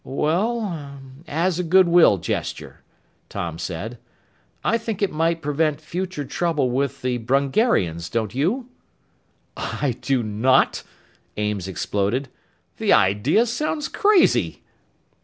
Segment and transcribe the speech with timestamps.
[0.03, 0.61] "Well...
[0.63, 0.99] er...
[1.27, 2.81] as a good will gesture,"
[3.29, 3.99] Tom said.
[4.63, 8.67] "I think it might prevent future trouble with the Brungarians, don't you?"
[9.55, 10.81] "I do not!"
[11.37, 12.29] Ames exploded.
[12.77, 14.63] "The idea sounds crazy!"